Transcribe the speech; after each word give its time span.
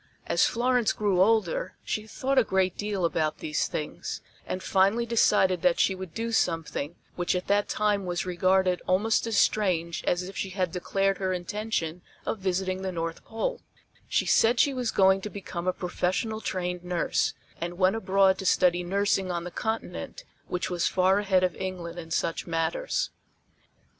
As 0.25 0.47
Florence 0.47 0.93
grew 0.93 1.21
older 1.21 1.75
she 1.83 2.07
thought 2.07 2.39
a 2.39 2.43
great 2.43 2.75
deal 2.75 3.05
about 3.05 3.37
these 3.37 3.67
things, 3.67 4.19
and 4.47 4.63
finally 4.63 5.05
decided 5.05 5.61
that 5.61 5.79
she 5.79 5.93
would 5.93 6.15
do 6.15 6.31
something 6.31 6.95
which 7.15 7.35
at 7.35 7.45
that 7.45 7.69
time 7.69 8.07
was 8.07 8.25
regarded 8.25 8.81
almost 8.87 9.27
as 9.27 9.37
strange 9.37 10.03
as 10.05 10.23
if 10.23 10.35
she 10.35 10.49
had 10.49 10.71
declared 10.71 11.19
her 11.19 11.33
intention 11.33 12.01
of 12.25 12.39
visiting 12.39 12.81
the 12.81 12.91
North 12.91 13.23
Pole 13.23 13.61
she 14.07 14.25
said 14.25 14.59
she 14.59 14.73
was 14.73 14.89
going 14.89 15.21
to 15.21 15.29
become 15.29 15.67
a 15.67 15.71
professional 15.71 16.41
trained 16.41 16.83
nurse, 16.83 17.35
and 17.59 17.77
went 17.77 17.95
abroad 17.95 18.39
to 18.39 18.45
study 18.47 18.81
nursing 18.83 19.29
on 19.29 19.43
the 19.43 19.51
Continent 19.51 20.23
which 20.47 20.67
was 20.71 20.87
far 20.87 21.19
ahead 21.19 21.43
of 21.43 21.55
England 21.57 21.99
in 21.99 22.09
such 22.09 22.47
matters. 22.47 23.11